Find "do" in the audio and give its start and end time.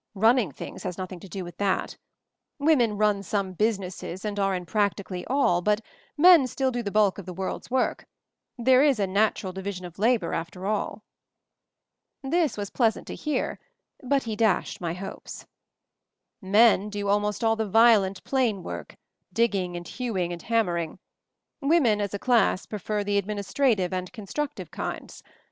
1.29-1.43, 6.71-6.81, 16.89-17.07